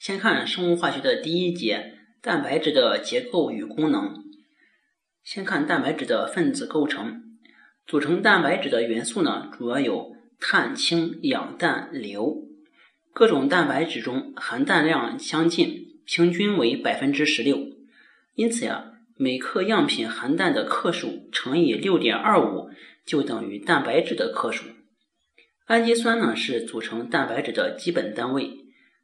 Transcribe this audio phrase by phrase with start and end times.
[0.00, 4.24] 先看生物化学的第一节：蛋白质的结构与功能。
[5.22, 7.22] 先看蛋白质的分子构成。
[7.86, 12.48] 组成蛋白质的元素呢，主要有碳、氢、氧、氮、硫。
[13.12, 17.58] 各种蛋白质中含氮量相近，平均为百分之十六。
[18.36, 22.70] 因此呀，每克样品含氮的克数乘以六点二五，
[23.04, 24.64] 就等于蛋白质的克数。
[25.66, 28.56] 氨基酸呢，是组成蛋白质的基本单位。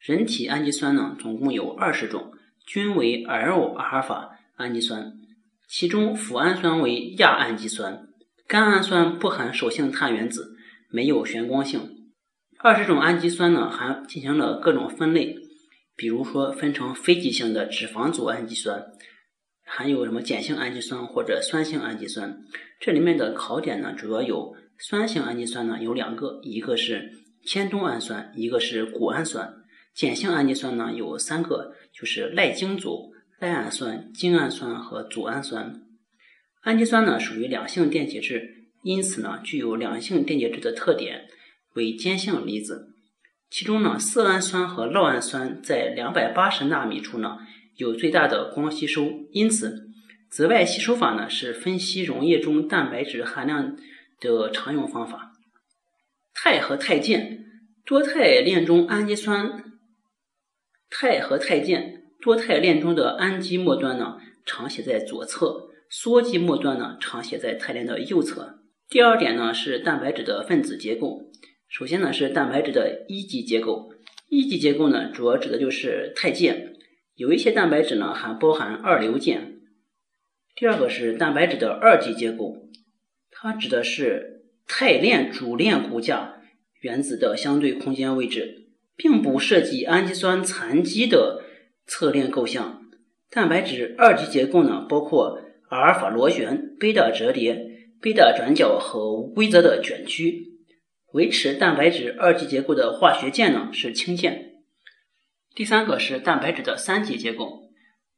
[0.00, 2.32] 人体氨基酸呢，总共有二十种，
[2.66, 5.12] 均为 L 阿尔法氨基酸，
[5.68, 8.08] 其中脯氨酸为亚氨基酸，
[8.48, 10.56] 甘氨酸不含手性碳原子，
[10.88, 11.98] 没有旋光性。
[12.58, 15.36] 二十种氨基酸呢，还进行了各种分类，
[15.94, 18.82] 比如说分成非极性的脂肪组氨基酸，
[19.62, 22.38] 还有什么碱性氨基酸或者酸性氨基酸。
[22.80, 27.12] 这里面的考点呢，主要有酸性氨基酸呢有两个，一个是
[27.44, 29.59] 铅冬氨酸，一个是谷氨酸。
[30.00, 35.82] 碱性氨基酸呢有三个，就是赖精组、赖氨酸、精氨酸和组氨酸。
[36.62, 41.28] 氨基酸呢属于两性电解质，因此呢具有两性电解质的特点，
[41.74, 42.94] 为坚性离子。
[43.50, 47.36] 其中呢色氨酸和酪氨酸在两百八十纳米处呢
[47.76, 49.90] 有最大的光吸收，因此
[50.30, 53.76] 紫外吸收法呢是分析溶液中蛋白质含量
[54.18, 55.32] 的常用方法。
[56.32, 57.44] 肽和肽键，
[57.84, 59.64] 多肽链中氨基酸。
[60.90, 68.58] 肽和肽键多肽链中的氨基末端呢，常写在左侧；羧基末端呢，常写在肽链的右侧。
[68.88, 71.30] 第二点呢是蛋白质的分子结构。
[71.68, 73.92] 首先呢是蛋白质的一级结构。
[74.28, 76.74] 一级结构呢主要指的就是肽键，
[77.14, 79.60] 有一些蛋白质呢还包含二硫键。
[80.56, 82.68] 第二个是蛋白质的二级结构，
[83.30, 86.42] 它指的是肽链主链骨架
[86.80, 88.59] 原子的相对空间位置。
[89.02, 91.42] 并不涉及氨基酸残基的
[91.86, 92.82] 侧链构象。
[93.30, 95.40] 蛋白质二级结构呢，包括
[95.70, 97.58] 阿尔法螺旋、贝塔折叠、
[98.02, 100.48] 贝塔转角和无规则的卷曲。
[101.14, 104.56] 维持蛋白质二级结构的化学键呢是氢键。
[105.54, 107.70] 第三个是蛋白质的三级结构，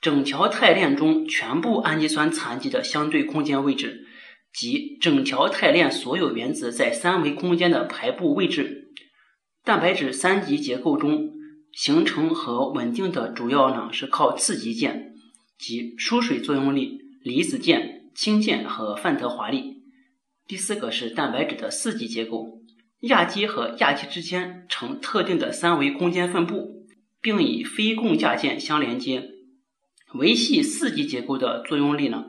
[0.00, 4.06] 整条肽链中全部氨基酸残基的相对空间位置，
[4.54, 8.87] 即整条肽链所有原子在三维空间的排布位置。
[9.68, 11.34] 蛋白质三级结构中
[11.72, 15.14] 形成和稳定的主要呢是靠次级键，
[15.58, 19.82] 即疏水作用力、离子键、氢键和范德华力。
[20.46, 22.62] 第四个是蛋白质的四级结构，
[23.00, 26.86] 亚基和亚基之间呈特定的三维空间分布，
[27.20, 29.32] 并以非共价键相连接。
[30.14, 32.24] 维系四级结构的作用力呢，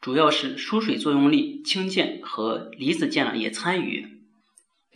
[0.00, 4.17] 主要是疏水作用力、氢键和离子键呢也参与。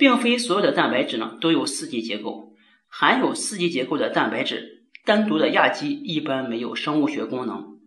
[0.02, 2.56] 并非所有的蛋白质呢都有四级结构，
[2.88, 7.78] 含有四级结构的蛋白质，单独的亚基一般没有生物学功能。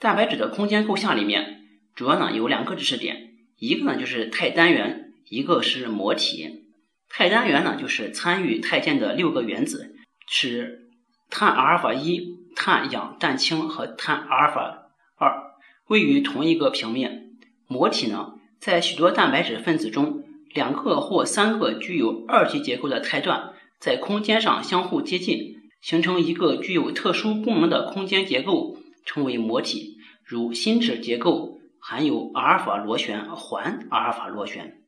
[0.00, 6.64] 蛋白质的空间构象里面，主要呢有两个知识点，一个呢就是肽单元，一个是膜体。
[7.10, 9.94] 肽单元呢就是参与肽键的六个原子，
[10.26, 10.88] 是
[11.28, 15.52] 碳阿尔法一、碳、氧、氮、氢和碳阿尔法二，
[15.88, 17.32] 位于同一个平面。
[17.66, 20.22] 膜体呢，在许多蛋白质分子中。
[20.56, 29.98] 两个或三个具有二级结构的肽段在空间上相互接近，形成一个具有特殊功能的空间结构，称为膜体。
[30.24, 34.78] 如心质结构含有阿尔法螺旋环阿尔法螺旋。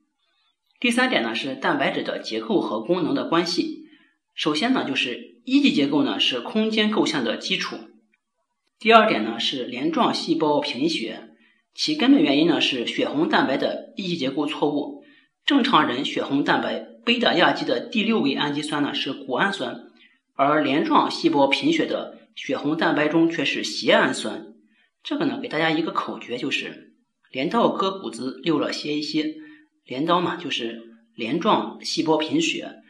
[0.81, 3.85] 第三点呢是蛋白质的结构和功能的关系。
[4.35, 7.77] 首先呢就是一级结构呢是空间构象的基础。
[8.81, 11.29] 第二点呢是镰状细胞贫血，
[11.75, 14.98] 其根本原因呢是血红蛋白的一级结构错误。
[15.49, 19.87] 正常人血红蛋白贝塔亚基的第六位氨基酸呢是谷氨酸，
[20.35, 24.53] 而镰状细胞贫血的血红蛋白中却是缬氨酸。
[25.03, 26.93] 这个呢，给大家一个口诀，就是
[27.31, 29.37] 镰刀割谷子，溜了歇一歇。
[29.87, 30.83] 镰刀嘛，就是
[31.15, 32.83] 镰状细胞贫血，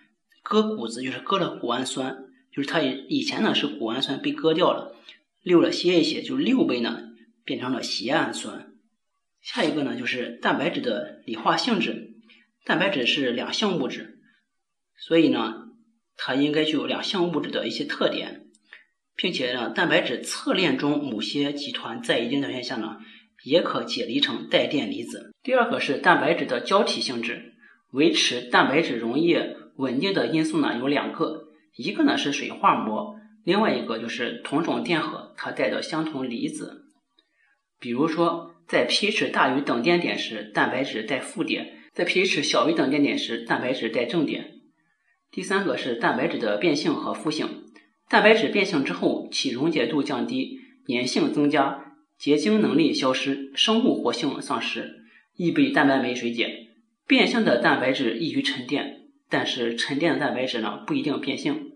[0.42, 4.96] 割谷子就是割了谷氨酸，就是它以以前呢是谷氨酸被割掉了，
[5.44, 7.02] 溜了歇一歇，就六倍呢
[7.44, 8.72] 变成了缬氨酸。
[9.40, 12.07] 下一个呢就是蛋白质的理化性质。
[12.68, 14.18] 蛋白质是两性物质，
[14.98, 15.68] 所以呢，
[16.18, 18.44] 它应该具有两性物质的一些特点。
[19.16, 22.98] 并且呢，蛋白质侧链中某些集团在一定条件下呢，
[23.42, 25.32] 也可解离成带电离子。
[25.42, 27.54] 第二个是蛋白质的胶体性质，
[27.92, 36.84] 维持蛋白质溶液稳定的因素呢有两个，一个呢是水化膜，另外一个就是同种电荷它带的相同离子。
[37.80, 41.64] 比如说，在 pH 大于等电点时，蛋白质带负电；
[41.98, 44.60] 在 pH 小于等电点时，蛋白质带正电。
[45.32, 47.64] 第三个是蛋白质的变性和复性。
[48.08, 55.00] 蛋白质变性之后，其溶解度降低，粘性增加，结晶能力消失，生物活性丧失，
[55.34, 56.68] 易被蛋白酶水解。
[57.04, 61.72] 变性的蛋白质易于沉淀，但是沉淀的蛋白质呢不一定变性。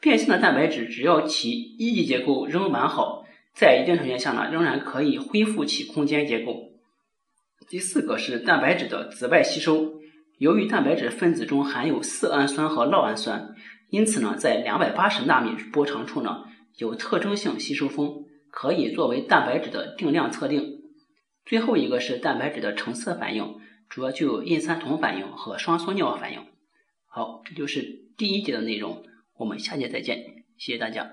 [0.00, 6.72] 变性的蛋白质只要其一级结构仍完好，在一定条件下呢，仍然可以恢复其空间结构。
[7.68, 10.00] 第四个是蛋白质的紫外吸收。
[10.38, 13.54] 由于蛋白质分子中含有色氨酸和酪氨酸。
[13.90, 16.44] 因此呢，在两百八十纳米波长处呢，
[16.76, 20.82] 有特征性吸收峰，可以作为蛋白质的定量测定。
[21.46, 23.56] 最后一个是蛋白质的成色反应，
[23.88, 26.46] 主要就有印三酮反应和双缩尿反应。
[27.06, 27.82] 好，这就是
[28.18, 29.02] 第一节的内容，
[29.38, 30.22] 我们下节再见，
[30.58, 31.10] 谢谢大家。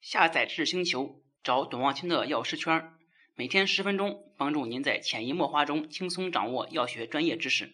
[0.00, 2.90] 下载知识星球，找董望清的药师圈，
[3.36, 7.72] 每天十分钟，帮助您在潜移默化中轻松掌握药学专业知识。